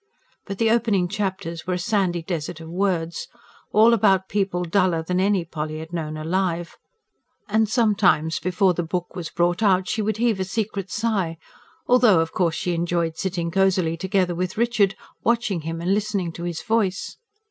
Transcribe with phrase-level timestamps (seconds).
[0.47, 3.27] But the opening chapters were a sandy desert of words,
[3.71, 6.75] all about people duller than any Polly had known alive;
[7.47, 11.37] and sometimes, before the book was brought out, she would heave a secret sigh
[11.85, 16.45] although, of course, she enjoyed sitting cosily together with Richard, watching him and listening to
[16.45, 17.17] his voice.